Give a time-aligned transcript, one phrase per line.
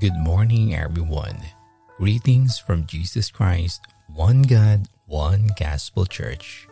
[0.00, 1.36] Good morning, everyone.
[1.98, 6.66] Greetings from Jesus Christ, one God, one Gospel Church.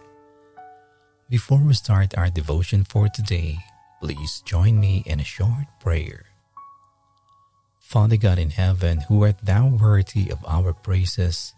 [1.28, 3.58] Before we start our devotion for today,
[4.00, 6.24] please join me in a short prayer.
[7.76, 11.52] Father God in heaven, who art thou worthy of our praises,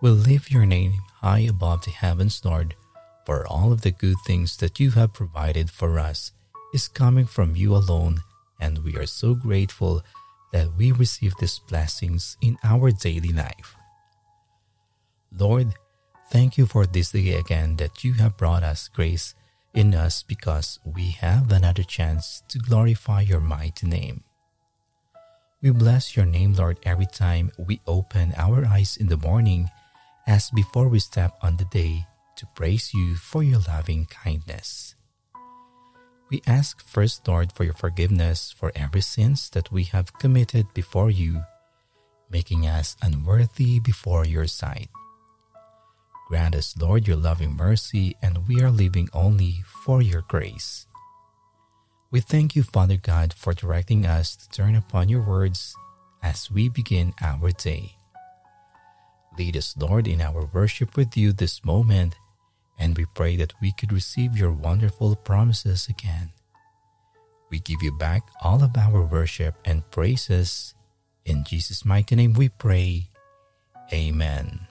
[0.00, 0.92] will lift your name
[1.26, 2.76] high above the heavens, Lord,
[3.24, 6.30] for all of the good things that you have provided for us
[6.72, 8.22] is coming from you alone,
[8.60, 10.04] and we are so grateful
[10.52, 13.76] that we receive these blessings in our daily life.
[15.36, 15.74] Lord,
[16.30, 19.34] thank you for this day again that you have brought us grace
[19.74, 24.24] in us because we have another chance to glorify your mighty name.
[25.62, 29.70] We bless your name, Lord, every time we open our eyes in the morning
[30.26, 34.95] as before we step on the day to praise you for your loving kindness.
[36.28, 41.10] We ask first, Lord, for your forgiveness for every sins that we have committed before
[41.10, 41.42] you,
[42.30, 44.88] making us unworthy before your sight.
[46.26, 50.88] Grant us, Lord, your loving mercy, and we are living only for your grace.
[52.10, 55.76] We thank you, Father God, for directing us to turn upon your words
[56.24, 57.98] as we begin our day.
[59.38, 62.16] Lead us, Lord, in our worship with you this moment
[62.78, 66.30] and we pray that we could receive your wonderful promises again.
[67.50, 70.74] We give you back all of our worship and praises.
[71.24, 73.10] In Jesus' mighty name we pray.
[73.92, 74.66] Amen.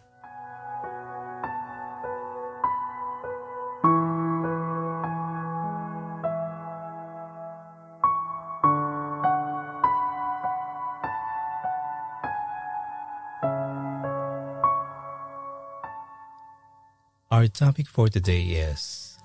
[17.35, 19.19] Our topic for today is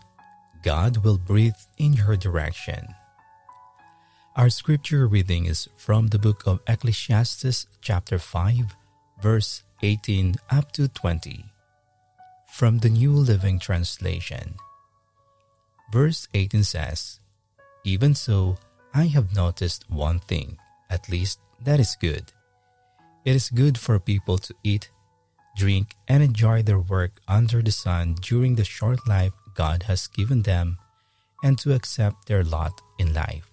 [0.64, 2.96] God will breathe in your direction.
[4.34, 8.74] Our scripture reading is from the book of Ecclesiastes, chapter 5,
[9.22, 11.44] verse 18 up to 20,
[12.50, 14.56] from the New Living Translation.
[15.92, 17.20] Verse 18 says,
[17.84, 18.58] Even so,
[18.92, 20.58] I have noticed one thing,
[20.90, 22.32] at least that is good.
[23.24, 24.90] It is good for people to eat
[25.56, 30.42] drink, and enjoy their work under the sun during the short life God has given
[30.42, 30.78] them,
[31.42, 33.50] and to accept their lot in life.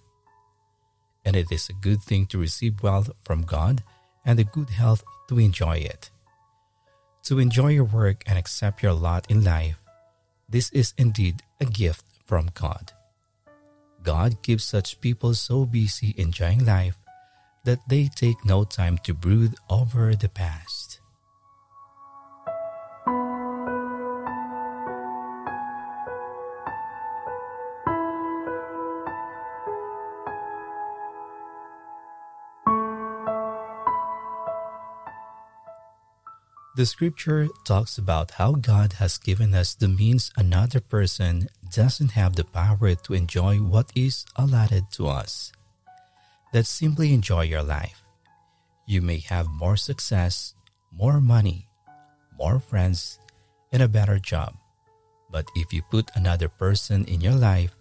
[1.24, 3.82] And it is a good thing to receive wealth from God
[4.24, 6.10] and the good health to enjoy it.
[7.24, 9.78] To enjoy your work and accept your lot in life,
[10.48, 12.92] this is indeed a gift from God.
[14.02, 16.96] God keeps such people so busy enjoying life
[17.64, 20.87] that they take no time to brood over the past.
[36.78, 42.36] The scripture talks about how God has given us the means another person doesn't have
[42.36, 45.50] the power to enjoy what is allotted to us.
[46.54, 48.06] Let's simply enjoy your life.
[48.86, 50.54] You may have more success,
[50.94, 51.66] more money,
[52.38, 53.18] more friends,
[53.72, 54.54] and a better job.
[55.32, 57.74] But if you put another person in your life,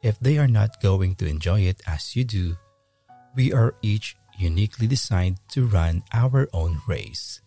[0.00, 2.56] if they are not going to enjoy it as you do,
[3.36, 7.42] we are each uniquely designed to run our own race.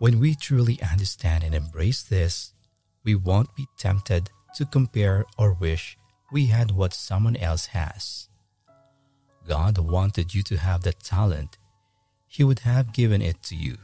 [0.00, 2.54] When we truly understand and embrace this,
[3.04, 5.98] we won't be tempted to compare or wish
[6.32, 8.30] we had what someone else has.
[9.46, 11.58] God wanted you to have that talent,
[12.26, 13.76] He would have given it to you.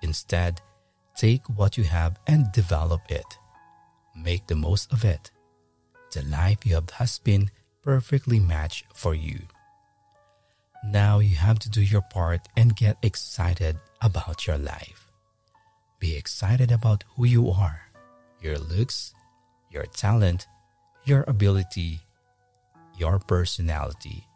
[0.00, 0.60] Instead,
[1.16, 3.26] take what you have and develop it.
[4.14, 5.32] Make the most of it.
[6.12, 7.50] The life you have has been
[7.82, 9.40] perfectly matched for you.
[10.84, 15.05] Now you have to do your part and get excited about your life.
[15.98, 17.82] Be excited about who you are,
[18.40, 19.14] your looks,
[19.70, 20.46] your talent,
[21.04, 22.00] your ability,
[22.98, 24.26] your personality.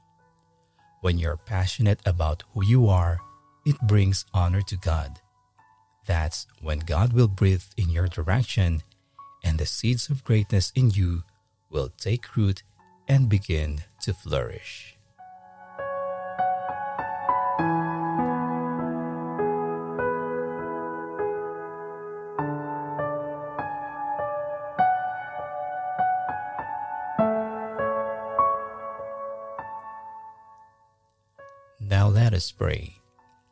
[1.01, 3.21] When you're passionate about who you are,
[3.67, 5.21] it brings honor to God.
[6.07, 8.83] That's when God will breathe in your direction
[9.45, 11.25] and the seeds of greatness in you
[11.71, 12.63] will take root
[13.09, 14.97] and begin to flourish.
[32.31, 32.95] Let us pray.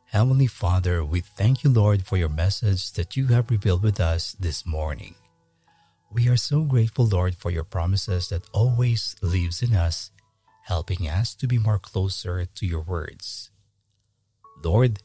[0.05, 4.37] Heavenly Father, we thank you, Lord, for your message that you have revealed with us
[4.39, 5.15] this morning.
[6.09, 10.11] We are so grateful, Lord, for your promises that always lives in us,
[10.63, 13.51] helping us to be more closer to your words.
[14.63, 15.03] Lord,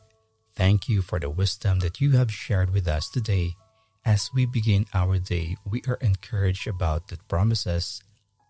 [0.55, 3.57] thank you for the wisdom that you have shared with us today.
[4.05, 8.01] As we begin our day, we are encouraged about the promises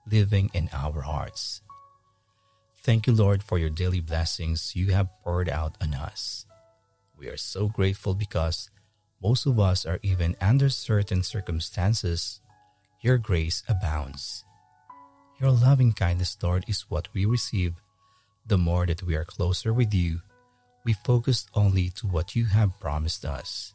[0.05, 1.63] living in our hearts.
[2.85, 6.45] Thank you, Lord, for your daily blessings you have poured out on us.
[7.17, 8.69] We are so grateful because
[9.23, 12.43] most of us are even under certain circumstances.
[13.01, 14.45] Your grace abounds.
[15.41, 17.73] Your loving kindness, Lord, is what we receive.
[18.47, 20.21] The more that we are closer with you,
[20.85, 23.73] we focus only to what you have promised us.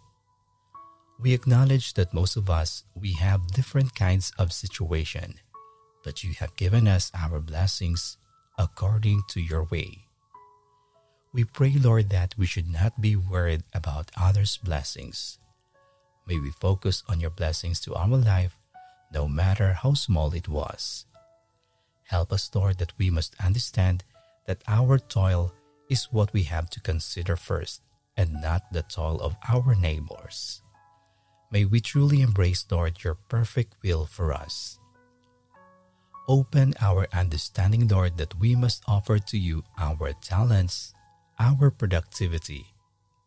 [1.19, 5.39] We acknowledge that most of us, we have different kinds of situation,
[6.03, 8.19] but you have given us our blessings
[8.59, 10.03] according to your way.
[11.31, 15.39] We pray, Lord, that we should not be worried about others' blessings.
[16.27, 18.57] May we focus on your blessings to our life,
[19.13, 21.05] no matter how small it was.
[22.03, 24.03] Help us, Lord, that we must understand
[24.45, 25.53] that our toil
[25.89, 27.81] is what we have to consider first
[28.17, 30.61] and not the toil of our neighbors.
[31.51, 34.79] May we truly embrace, Lord, your perfect will for us.
[36.29, 40.93] Open our understanding, Lord, that we must offer to you our talents,
[41.39, 42.67] our productivity,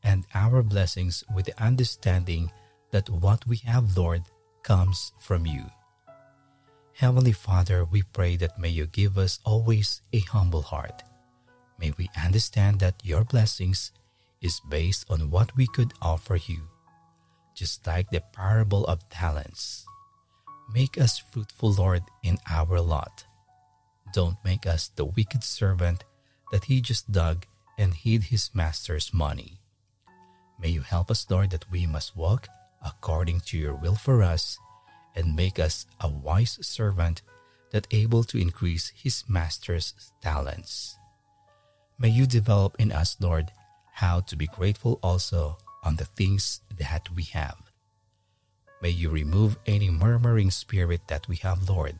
[0.05, 2.53] and our blessings with the understanding
[2.93, 4.23] that what we have, Lord,
[4.63, 5.67] comes from you.
[6.95, 11.03] Heavenly Father, we pray that may you give us always a humble heart.
[11.81, 13.91] May we understand that your blessings
[14.41, 16.71] is based on what we could offer you,
[17.53, 19.87] just like the parable of talents.
[20.71, 23.25] Make us fruitful, Lord, in our lot.
[24.13, 26.05] Don't make us the wicked servant
[26.51, 27.47] that he just dug
[27.79, 29.59] and hid his master's money.
[30.61, 32.49] May you help us, Lord, that we must walk
[32.85, 34.59] according to your will for us
[35.15, 37.23] and make us a wise servant
[37.71, 40.97] that able to increase his master's talents.
[41.99, 43.51] May you develop in us, Lord,
[43.93, 47.62] how to be grateful also on the things that we have.
[48.83, 51.95] May you remove any murmuring spirit that we have, Lord.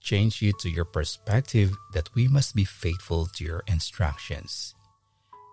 [0.00, 4.74] Change you to your perspective that we must be faithful to your instructions.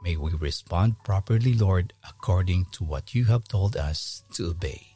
[0.01, 4.95] May we respond properly, Lord, according to what you have told us to obey.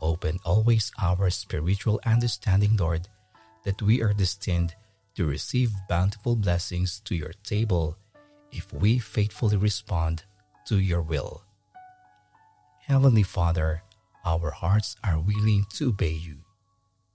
[0.00, 3.06] Open always our spiritual understanding, Lord,
[3.64, 4.74] that we are destined
[5.14, 7.96] to receive bountiful blessings to your table
[8.50, 10.24] if we faithfully respond
[10.66, 11.45] to your will.
[12.86, 13.82] Heavenly Father,
[14.24, 16.36] our hearts are willing to obey you.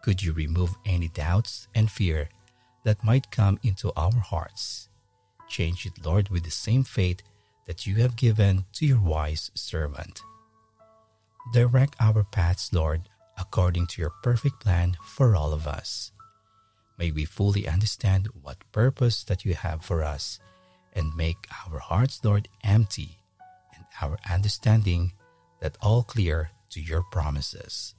[0.02, 2.28] Could you remove any doubts and fear
[2.84, 4.90] that might come into our hearts?
[5.48, 7.22] Change it, Lord, with the same faith
[7.68, 10.22] that you have given to your wise servant.
[11.54, 13.04] Direct our paths, Lord,
[13.38, 16.12] according to your perfect plan for all of us.
[17.00, 20.38] May we fully understand what purpose that you have for us
[20.92, 23.20] and make our hearts, Lord, empty
[23.74, 25.14] and our understanding
[25.62, 27.96] that all clear to your promises.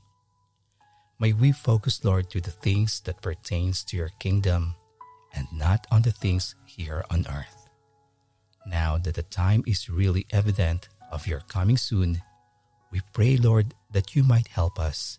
[1.18, 4.74] May we focus, Lord, to the things that pertains to your kingdom
[5.34, 7.68] and not on the things here on earth.
[8.66, 12.20] Now that the time is really evident of your coming soon,
[12.90, 15.19] we pray, Lord, that you might help us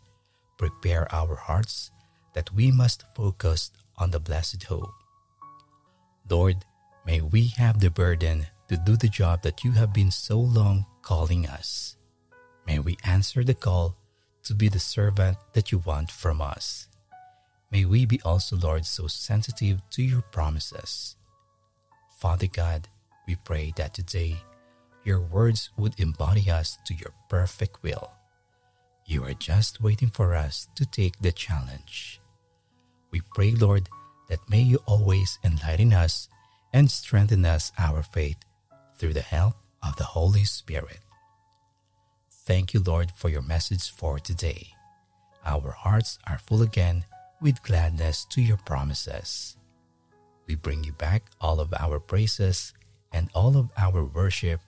[0.57, 1.91] prepare our hearts
[2.33, 4.93] that we must focus on the blessed hope.
[6.29, 6.65] Lord,
[7.05, 10.85] may we have the burden to do the job that you have been so long
[11.01, 11.95] calling us.
[12.65, 13.95] May we answer the call
[14.43, 16.87] to be the servant that you want from us.
[17.71, 21.15] May we be also, Lord, so sensitive to your promises.
[22.19, 22.87] Father God,
[23.27, 24.37] we pray that today
[25.03, 28.11] your words would embody us to your perfect will.
[29.05, 32.21] You are just waiting for us to take the challenge.
[33.11, 33.89] We pray, Lord,
[34.29, 36.29] that may you always enlighten us
[36.71, 38.37] and strengthen us our faith
[38.97, 40.99] through the help of the Holy Spirit.
[42.45, 44.67] Thank you, Lord, for your message for today.
[45.45, 47.05] Our hearts are full again
[47.41, 49.55] with gladness to your promises.
[50.45, 52.73] We bring you back all of our praises
[53.13, 54.59] and all of our worship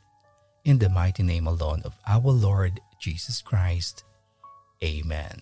[0.63, 4.03] in the mighty name alone of our Lord Jesus Christ.
[4.81, 5.41] Amen.